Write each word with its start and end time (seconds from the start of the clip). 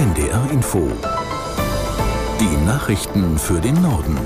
NDR 0.00 0.50
Info. 0.50 0.90
Die 2.40 2.64
Nachrichten 2.64 3.38
für 3.38 3.60
den 3.60 3.74
Norden. 3.82 4.16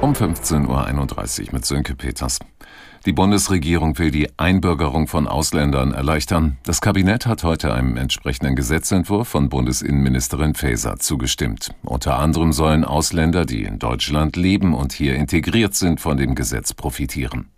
Um 0.00 0.12
15.31 0.12 0.68
Uhr 0.68 1.54
mit 1.54 1.66
Sönke 1.66 1.96
Peters. 1.96 2.38
Die 3.04 3.12
Bundesregierung 3.12 3.98
will 3.98 4.12
die 4.12 4.28
Einbürgerung 4.38 5.08
von 5.08 5.26
Ausländern 5.26 5.92
erleichtern. 5.92 6.58
Das 6.62 6.80
Kabinett 6.80 7.26
hat 7.26 7.42
heute 7.42 7.74
einem 7.74 7.96
entsprechenden 7.96 8.54
Gesetzentwurf 8.54 9.26
von 9.26 9.48
Bundesinnenministerin 9.48 10.54
Faeser 10.54 11.00
zugestimmt. 11.00 11.74
Unter 11.82 12.20
anderem 12.20 12.52
sollen 12.52 12.84
Ausländer, 12.84 13.44
die 13.44 13.64
in 13.64 13.80
Deutschland 13.80 14.36
leben 14.36 14.72
und 14.72 14.92
hier 14.92 15.16
integriert 15.16 15.74
sind, 15.74 16.00
von 16.00 16.16
dem 16.16 16.36
Gesetz 16.36 16.74
profitieren. 16.74 17.48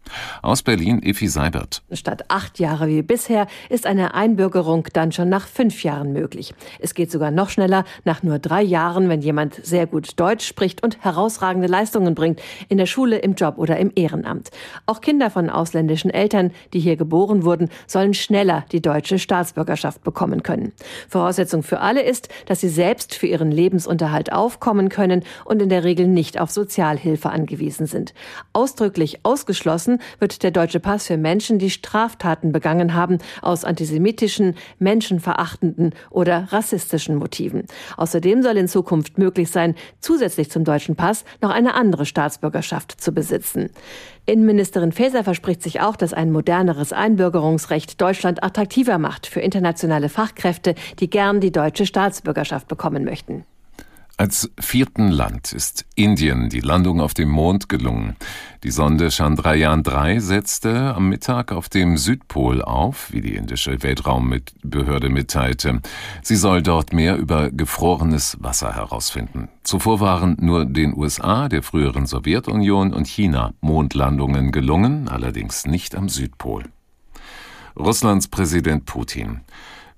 Aus 0.43 0.63
Berlin 0.63 1.03
Effi 1.03 1.29
Seibert. 1.29 1.83
Statt 1.93 2.25
acht 2.29 2.59
Jahre 2.59 2.89
wie 2.89 3.03
bisher 3.03 3.47
ist 3.69 3.87
eine 3.87 4.15
Einbürgerung 4.15 4.87
dann 4.93 5.13
schon 5.13 5.29
nach 5.29 5.47
fünf 5.47 5.83
Jahren 5.85 6.13
möglich. 6.13 6.55
Es 6.79 6.95
geht 6.95 7.11
sogar 7.11 7.31
noch 7.31 7.51
schneller, 7.51 7.85
nach 8.05 8.23
nur 8.23 8.39
drei 8.39 8.63
Jahren, 8.63 9.09
wenn 9.09 9.21
jemand 9.21 9.65
sehr 9.65 9.87
gut 9.87 10.19
Deutsch 10.19 10.47
spricht 10.47 10.83
und 10.83 11.03
herausragende 11.05 11.69
Leistungen 11.69 12.15
bringt, 12.15 12.41
in 12.69 12.79
der 12.79 12.87
Schule, 12.87 13.19
im 13.19 13.35
Job 13.35 13.59
oder 13.59 13.77
im 13.79 13.93
Ehrenamt. 13.95 14.51
Auch 14.87 15.01
Kinder 15.01 15.31
von 15.31 15.51
ausländischen 15.51 16.11
Eltern, 16.11 16.51
die 16.73 16.81
hier 16.81 16.97
geboren 16.97 17.45
wurden, 17.45 17.69
sollen 17.87 18.15
schneller 18.15 18.65
die 18.73 18.83
deutsche 18.83 19.19
Staatsbürgerschaft 19.19 20.03
bekommen 20.03 20.43
können. 20.43 20.73
Voraussetzung 21.09 21.63
für 21.63 21.81
alle 21.81 22.03
ist, 22.03 22.29
dass 22.47 22.61
sie 22.61 22.69
selbst 22.69 23.15
für 23.15 23.27
ihren 23.27 23.53
Lebensunterhalt 23.53 24.33
aufkommen 24.33 24.89
können 24.89 25.25
und 25.45 25.63
in 25.63 25.69
der 25.69 25.85
Regel 25.85 26.07
nicht 26.07 26.41
auf 26.41 26.51
Sozialhilfe 26.51 27.31
angewiesen 27.31 27.87
sind. 27.87 28.15
Ausdrücklich 28.53 29.21
ausgeschlossen 29.23 30.00
wird 30.19 30.43
der 30.43 30.51
deutsche 30.51 30.81
Pass 30.81 31.07
für 31.07 31.17
Menschen, 31.17 31.59
die 31.59 31.71
Straftaten 31.71 32.53
begangen 32.53 32.95
haben, 32.95 33.19
aus 33.43 33.65
antisemitischen, 33.65 34.57
menschenverachtenden 34.79 35.95
oder 36.11 36.49
rassistischen 36.51 37.17
Motiven. 37.17 37.65
Außerdem 37.97 38.43
soll 38.43 38.57
in 38.57 38.69
Zukunft 38.69 39.19
möglich 39.19 39.51
sein, 39.51 39.75
zusätzlich 40.01 40.51
zum 40.51 40.65
deutschen 40.65 40.97
Pass 40.97 41.25
noch 41.41 41.51
eine 41.51 41.75
andere 41.75 42.07
Staatsbürgerschaft 42.07 43.01
zu 43.01 43.13
besitzen. 43.13 43.71
Innenministerin 44.27 44.93
Faeser 44.93 45.25
verspricht 45.25 45.63
sich 45.63 45.81
auch, 45.81 45.97
dass 45.97 46.13
ein 46.13 46.31
moderneres 46.31 46.93
Einbürgerungsrecht 46.93 48.01
Deutschland 48.01 48.45
attraktiver 48.45 48.99
macht 48.99 49.27
für 49.27 49.41
internationale 49.41 50.09
Fachkräfte, 50.09 50.75
die 51.01 51.11
gern 51.11 51.41
die 51.41 51.53
deutsche 51.53 51.87
Staatsbürgerschaft 51.87 52.69
bekommen 52.69 53.05
möchten. 53.05 53.45
Als 54.21 54.51
vierten 54.61 55.09
Land 55.09 55.55
ist 55.55 55.87
Indien 55.95 56.51
die 56.51 56.61
Landung 56.61 57.01
auf 57.01 57.15
dem 57.15 57.31
Mond 57.31 57.71
gelungen. 57.71 58.17
Die 58.65 58.71
Sonde 58.71 59.11
Chandrayaan 59.11 59.83
3 59.83 60.21
setzte 60.21 60.95
am 60.95 61.09
Mittag 61.09 61.53
auf 61.53 61.71
dem 61.71 61.97
Südpol 61.97 62.61
auf, 62.61 63.11
wie 63.13 63.23
die 63.23 63.35
indische 63.35 63.83
Weltraumbehörde 63.83 65.09
mitteilte. 65.09 65.81
Sie 66.21 66.37
soll 66.37 66.63
dort 66.63 66.93
mehr 66.93 67.17
über 67.17 67.51
gefrorenes 67.51 68.37
Wasser 68.41 68.75
herausfinden. 68.75 69.49
Zuvor 69.63 70.01
waren 70.01 70.37
nur 70.39 70.67
den 70.67 70.95
USA, 70.95 71.49
der 71.49 71.63
früheren 71.63 72.05
Sowjetunion 72.05 72.93
und 72.93 73.09
China 73.09 73.55
Mondlandungen 73.63 74.53
gelungen, 74.53 75.09
allerdings 75.09 75.65
nicht 75.65 75.95
am 75.95 76.11
Südpol. 76.11 76.65
Russlands 77.75 78.29
Präsident 78.29 78.85
Putin 78.85 79.41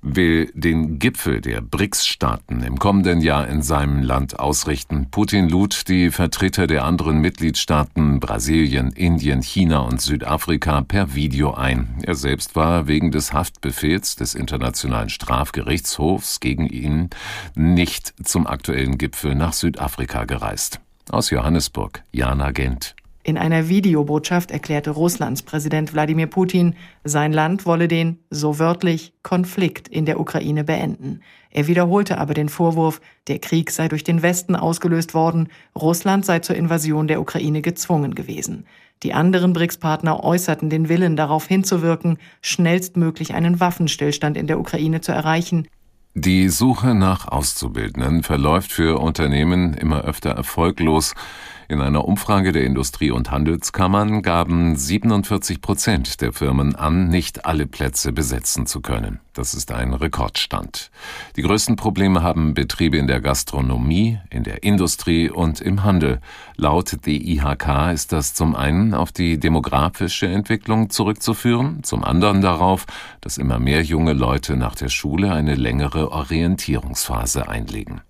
will 0.03 0.51
den 0.55 0.99
Gipfel 0.99 1.41
der 1.41 1.61
BRICS-Staaten 1.61 2.63
im 2.63 2.79
kommenden 2.79 3.21
Jahr 3.21 3.47
in 3.47 3.63
seinem 3.63 4.03
Land 4.03 4.39
ausrichten. 4.39 5.07
Putin 5.11 5.49
lud 5.49 5.89
die 5.89 6.11
Vertreter 6.11 6.67
der 6.67 6.85
anderen 6.85 7.21
Mitgliedstaaten 7.21 8.21
Brasilien, 8.21 8.91
Indien, 8.91 9.43
China 9.43 9.79
und 9.81 10.01
Südafrika 10.01 10.83
per 10.83 11.15
Video 11.15 11.55
ein. 11.55 11.99
Er 12.03 12.17
selbst 12.17 12.57
war 12.57 12.89
wegen 12.89 13.13
des 13.13 13.33
Haftbefehls 13.33 14.17
des 14.17 14.35
Internationalen 14.35 15.09
Strafgerichtshofs 15.09 16.41
gegen 16.41 16.67
ihn 16.67 17.11
nicht 17.55 18.13
zum 18.25 18.47
aktuellen 18.47 18.99
Gipfel 18.99 19.37
nach 19.37 19.53
Südafrika 19.53 20.25
gereist. 20.25 20.81
Aus 21.11 21.31
Johannesburg, 21.31 22.03
Jana 22.11 22.51
Gent. 22.51 22.97
In 23.25 23.39
einer 23.39 23.69
Videobotschaft 23.69 24.51
erklärte 24.51 24.91
Russlands 24.91 25.43
Präsident 25.43 25.93
Wladimir 25.93 26.27
Putin, 26.27 26.75
sein 27.05 27.33
Land 27.33 27.67
wolle 27.67 27.87
den, 27.87 28.19
so 28.31 28.59
wörtlich, 28.59 29.13
Konflikt 29.23 29.87
in 29.87 30.07
der 30.07 30.19
Ukraine 30.19 30.65
beenden. 30.65 31.21
Er 31.51 31.69
wiederholte 31.69 32.19
aber 32.19 32.35
den 32.35 32.49
Vorwurf, 32.49 33.01
der 33.29 33.39
Krieg 33.39 33.71
sei 33.71 33.87
durch 33.87 34.03
den 34.03 34.23
Westen 34.23 34.57
ausgelöst 34.57 35.15
worden, 35.15 35.51
Russland 35.79 36.25
sei 36.25 36.41
zur 36.41 36.57
Invasion 36.57 37.07
der 37.07 37.21
Ukraine 37.21 37.63
gezwungen 37.63 38.17
gewesen. 38.17 38.67
Die 39.05 39.13
anderen 39.13 39.53
BRICS-Partner 39.53 40.25
äußerten 40.25 40.69
den 40.69 40.89
Willen, 40.89 41.17
darauf 41.17 41.47
hinzuwirken, 41.47 42.19
schnellstmöglich 42.41 43.35
einen 43.35 43.61
Waffenstillstand 43.61 44.37
in 44.37 44.49
der 44.49 44.59
Ukraine 44.59 45.01
zu 45.01 45.13
erreichen, 45.13 45.69
die 46.15 46.51
Suche 46.51 46.95
nach 46.95 47.27
Auszubildenden 47.27 48.23
verläuft 48.23 48.71
für 48.71 48.99
Unternehmen 49.01 49.73
immer 49.73 50.03
öfter 50.03 50.29
erfolglos. 50.33 51.15
In 51.69 51.81
einer 51.81 52.05
Umfrage 52.07 52.53
der 52.53 52.65
Industrie- 52.65 53.11
und 53.11 53.31
Handelskammern 53.31 54.23
gaben 54.23 54.77
47 54.77 55.61
Prozent 55.61 56.21
der 56.21 56.33
Firmen 56.33 56.75
an, 56.75 57.09
nicht 57.09 57.47
alle 57.47 57.67
Plätze 57.67 58.13
besetzen 58.13 58.67
zu 58.67 58.81
können. 58.81 59.21
Das 59.33 59.55
ist 59.55 59.73
ein 59.73 59.95
Rekordstand. 59.95 60.91
Die 61.37 61.43
größten 61.43 61.77
Probleme 61.77 62.23
haben 62.23 62.53
Betriebe 62.53 62.99
in 62.99 63.07
der 63.07 63.21
Gastronomie, 63.21 64.19
in 64.29 64.45
der 64.45 64.63
Industrie 64.63 65.31
und 65.31 65.61
im 65.61 65.85
Handel. 65.85 66.21
Laut 66.57 67.07
DIHK 67.07 67.93
ist 67.93 68.13
das 68.13 68.35
zum 68.35 68.55
einen 68.55 68.93
auf 68.93 69.13
die 69.13 69.39
demografische 69.39 70.27
Entwicklung 70.27 70.91
zurückzuführen, 70.91 71.83
zum 71.83 72.05
anderen 72.05 72.43
darauf, 72.43 72.87
dass 73.23 73.39
immer 73.39 73.59
mehr 73.59 73.83
junge 73.83 74.13
Leute 74.13 74.57
nach 74.57 74.75
der 74.75 74.89
Schule 74.89 75.33
eine 75.33 75.55
längere 75.55 76.13
Orientierungsphase 76.13 77.49
einlegen. 77.49 78.03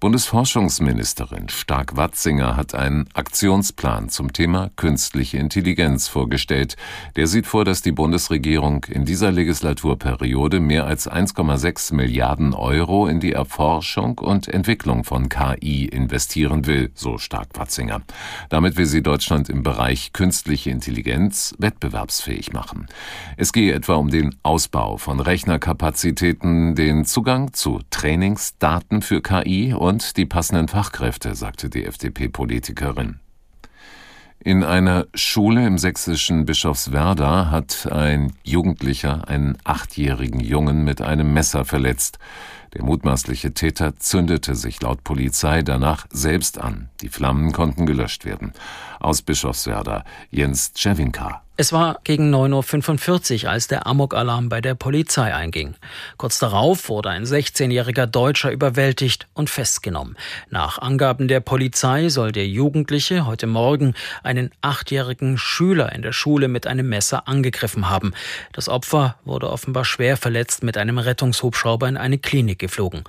Bundesforschungsministerin 0.00 1.50
Stark-Watzinger 1.50 2.56
hat 2.56 2.74
einen 2.74 3.06
Aktionsplan 3.12 4.08
zum 4.08 4.32
Thema 4.32 4.70
künstliche 4.76 5.36
Intelligenz 5.36 6.08
vorgestellt. 6.08 6.78
Der 7.16 7.26
sieht 7.26 7.46
vor, 7.46 7.66
dass 7.66 7.82
die 7.82 7.92
Bundesregierung 7.92 8.86
in 8.88 9.04
dieser 9.04 9.30
Legislaturperiode 9.30 10.58
mehr 10.58 10.86
als 10.86 11.06
1,6 11.06 11.92
Milliarden 11.92 12.54
Euro 12.54 13.08
in 13.08 13.20
die 13.20 13.32
Erforschung 13.32 14.16
und 14.20 14.48
Entwicklung 14.48 15.04
von 15.04 15.28
KI 15.28 15.84
investieren 15.84 16.64
will, 16.64 16.90
so 16.94 17.18
Stark-Watzinger. 17.18 18.00
Damit 18.48 18.78
will 18.78 18.86
sie 18.86 19.02
Deutschland 19.02 19.50
im 19.50 19.62
Bereich 19.62 20.14
künstliche 20.14 20.70
Intelligenz 20.70 21.54
wettbewerbsfähig 21.58 22.54
machen. 22.54 22.86
Es 23.36 23.52
gehe 23.52 23.74
etwa 23.74 23.96
um 23.96 24.08
den 24.08 24.34
Ausbau 24.44 24.96
von 24.96 25.20
Rechnerkapazitäten, 25.20 26.74
den 26.74 27.04
Zugang 27.04 27.52
zu 27.52 27.80
Trainingsdaten 27.90 29.02
für 29.02 29.20
KI 29.20 29.74
und 29.74 29.89
und 29.90 30.16
die 30.16 30.24
passenden 30.24 30.68
Fachkräfte, 30.68 31.34
sagte 31.34 31.68
die 31.68 31.84
FDP-Politikerin. 31.84 33.18
In 34.38 34.62
einer 34.62 35.08
Schule 35.16 35.66
im 35.66 35.78
sächsischen 35.78 36.44
Bischofswerda 36.44 37.50
hat 37.50 37.88
ein 37.90 38.32
Jugendlicher 38.44 39.26
einen 39.26 39.58
achtjährigen 39.64 40.38
Jungen 40.38 40.84
mit 40.84 41.02
einem 41.02 41.32
Messer 41.32 41.64
verletzt. 41.64 42.20
Der 42.74 42.84
mutmaßliche 42.84 43.52
Täter 43.52 43.96
zündete 43.96 44.54
sich 44.54 44.80
laut 44.80 45.02
Polizei 45.02 45.62
danach 45.62 46.06
selbst 46.10 46.58
an. 46.58 46.88
Die 47.00 47.08
Flammen 47.08 47.52
konnten 47.52 47.84
gelöscht 47.84 48.24
werden. 48.24 48.52
Aus 49.00 49.22
Bischofswerda 49.22 50.04
Jens 50.30 50.72
Czewinka. 50.74 51.42
Es 51.60 51.74
war 51.74 52.00
gegen 52.04 52.34
9.45 52.34 53.44
Uhr, 53.44 53.50
als 53.50 53.66
der 53.66 53.86
Amok-Alarm 53.86 54.48
bei 54.48 54.62
der 54.62 54.74
Polizei 54.74 55.34
einging. 55.34 55.74
Kurz 56.16 56.38
darauf 56.38 56.88
wurde 56.88 57.10
ein 57.10 57.26
16-jähriger 57.26 58.06
Deutscher 58.06 58.50
überwältigt 58.50 59.28
und 59.34 59.50
festgenommen. 59.50 60.16
Nach 60.48 60.78
Angaben 60.78 61.28
der 61.28 61.40
Polizei 61.40 62.08
soll 62.08 62.32
der 62.32 62.46
Jugendliche 62.46 63.26
heute 63.26 63.46
Morgen 63.46 63.92
einen 64.22 64.52
achtjährigen 64.62 65.36
Schüler 65.36 65.92
in 65.92 66.00
der 66.00 66.12
Schule 66.12 66.48
mit 66.48 66.66
einem 66.66 66.88
Messer 66.88 67.28
angegriffen 67.28 67.90
haben. 67.90 68.14
Das 68.54 68.70
Opfer 68.70 69.16
wurde 69.26 69.50
offenbar 69.50 69.84
schwer 69.84 70.16
verletzt 70.16 70.62
mit 70.62 70.78
einem 70.78 70.96
Rettungshubschrauber 70.96 71.86
in 71.90 71.98
eine 71.98 72.16
Klinik 72.16 72.58
geflogen. 72.60 73.02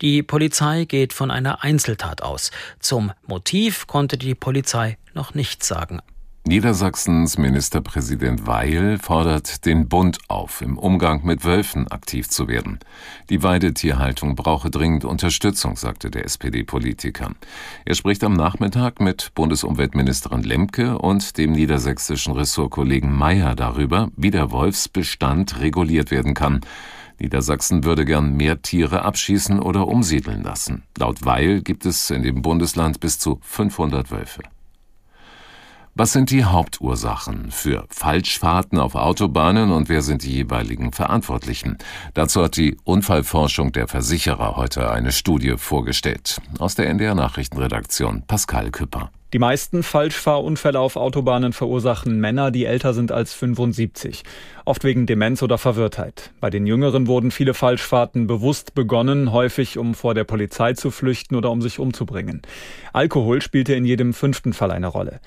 Die 0.00 0.24
Polizei 0.24 0.84
geht 0.84 1.12
von 1.12 1.30
einer 1.30 1.62
Einzeltat 1.62 2.22
aus. 2.22 2.50
Zum 2.80 3.12
Motiv 3.28 3.86
konnte 3.86 4.18
die 4.18 4.34
Polizei 4.34 4.98
noch 5.14 5.34
nichts 5.34 5.68
sagen. 5.68 6.00
Niedersachsens 6.46 7.38
Ministerpräsident 7.38 8.46
Weil 8.46 8.98
fordert 8.98 9.64
den 9.64 9.88
Bund 9.88 10.18
auf, 10.28 10.60
im 10.60 10.76
Umgang 10.76 11.24
mit 11.24 11.42
Wölfen 11.42 11.88
aktiv 11.88 12.28
zu 12.28 12.48
werden. 12.48 12.80
Die 13.30 13.42
Weidetierhaltung 13.42 14.36
brauche 14.36 14.68
dringend 14.68 15.06
Unterstützung, 15.06 15.76
sagte 15.76 16.10
der 16.10 16.26
SPD-Politiker. 16.26 17.30
Er 17.86 17.94
spricht 17.94 18.22
am 18.24 18.34
Nachmittag 18.34 19.00
mit 19.00 19.32
Bundesumweltministerin 19.34 20.42
Lemke 20.42 20.98
und 20.98 21.38
dem 21.38 21.52
niedersächsischen 21.52 22.34
Ressortkollegen 22.34 23.10
Mayer 23.10 23.54
darüber, 23.54 24.10
wie 24.14 24.30
der 24.30 24.50
Wolfsbestand 24.50 25.60
reguliert 25.60 26.10
werden 26.10 26.34
kann. 26.34 26.60
Niedersachsen 27.18 27.84
würde 27.84 28.04
gern 28.04 28.36
mehr 28.36 28.62
Tiere 28.62 29.02
abschießen 29.02 29.60
oder 29.60 29.86
umsiedeln 29.86 30.42
lassen. 30.42 30.84
Laut 30.98 31.24
Weil 31.24 31.62
gibt 31.62 31.86
es 31.86 32.10
in 32.10 32.22
dem 32.22 32.42
Bundesland 32.42 33.00
bis 33.00 33.18
zu 33.18 33.38
500 33.42 34.10
Wölfe. 34.10 34.42
Was 35.96 36.12
sind 36.12 36.30
die 36.30 36.44
Hauptursachen 36.44 37.52
für 37.52 37.86
Falschfahrten 37.88 38.80
auf 38.80 38.96
Autobahnen 38.96 39.70
und 39.70 39.88
wer 39.88 40.02
sind 40.02 40.24
die 40.24 40.32
jeweiligen 40.32 40.90
Verantwortlichen? 40.90 41.78
Dazu 42.14 42.42
hat 42.42 42.56
die 42.56 42.76
Unfallforschung 42.82 43.70
der 43.70 43.86
Versicherer 43.86 44.56
heute 44.56 44.90
eine 44.90 45.12
Studie 45.12 45.54
vorgestellt. 45.56 46.40
Aus 46.58 46.74
der 46.74 46.88
NDR 46.88 47.14
Nachrichtenredaktion 47.14 48.24
Pascal 48.26 48.72
Küpper. 48.72 49.12
Die 49.34 49.40
meisten 49.40 49.82
Falschfahrunfälle 49.82 50.78
auf 50.78 50.94
Autobahnen 50.94 51.52
verursachen 51.52 52.20
Männer, 52.20 52.52
die 52.52 52.66
älter 52.66 52.94
sind 52.94 53.10
als 53.10 53.34
75. 53.34 54.22
Oft 54.64 54.84
wegen 54.84 55.06
Demenz 55.06 55.42
oder 55.42 55.58
Verwirrtheit. 55.58 56.30
Bei 56.38 56.50
den 56.50 56.68
Jüngeren 56.68 57.08
wurden 57.08 57.32
viele 57.32 57.52
Falschfahrten 57.52 58.28
bewusst 58.28 58.76
begonnen, 58.76 59.32
häufig 59.32 59.76
um 59.76 59.96
vor 59.96 60.14
der 60.14 60.22
Polizei 60.22 60.74
zu 60.74 60.92
flüchten 60.92 61.34
oder 61.34 61.50
um 61.50 61.62
sich 61.62 61.80
umzubringen. 61.80 62.42
Alkohol 62.92 63.42
spielte 63.42 63.74
in 63.74 63.84
jedem 63.84 64.14
fünften 64.14 64.52
Fall 64.52 64.70
eine 64.70 64.86
Rolle. 64.86 65.18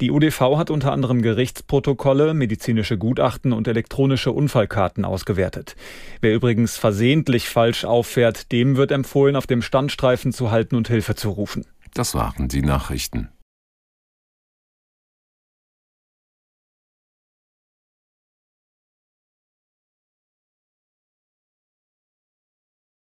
Die 0.00 0.10
UDV 0.10 0.56
hat 0.56 0.70
unter 0.70 0.92
anderem 0.92 1.20
Gerichtsprotokolle, 1.20 2.32
medizinische 2.32 2.96
Gutachten 2.96 3.52
und 3.52 3.68
elektronische 3.68 4.32
Unfallkarten 4.32 5.04
ausgewertet. 5.04 5.76
Wer 6.22 6.34
übrigens 6.34 6.78
versehentlich 6.78 7.50
falsch 7.50 7.84
auffährt, 7.84 8.52
dem 8.52 8.78
wird 8.78 8.90
empfohlen, 8.90 9.36
auf 9.36 9.46
dem 9.46 9.60
Standstreifen 9.60 10.32
zu 10.32 10.50
halten 10.50 10.76
und 10.76 10.88
Hilfe 10.88 11.14
zu 11.14 11.28
rufen. 11.28 11.66
Das 11.92 12.14
waren 12.14 12.48
die 12.48 12.62
Nachrichten. 12.62 13.28